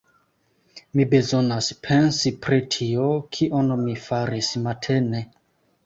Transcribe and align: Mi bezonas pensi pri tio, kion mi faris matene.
Mi 0.99 1.05
bezonas 1.11 1.67
pensi 1.85 2.33
pri 2.47 2.61
tio, 2.79 3.13
kion 3.39 3.73
mi 3.87 3.97
faris 4.09 4.55
matene. 4.69 5.29